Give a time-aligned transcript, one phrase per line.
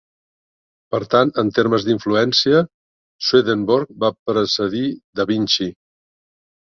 [0.95, 2.63] Per tant, en termes d'influència,
[3.27, 4.83] Swedenborg va precedir
[5.21, 5.69] da Vinci.